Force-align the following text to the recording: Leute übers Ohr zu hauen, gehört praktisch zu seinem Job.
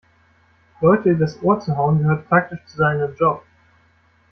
Leute 0.81 1.11
übers 1.11 1.43
Ohr 1.43 1.59
zu 1.59 1.77
hauen, 1.77 1.99
gehört 1.99 2.27
praktisch 2.27 2.65
zu 2.65 2.77
seinem 2.77 3.15
Job. 3.17 3.43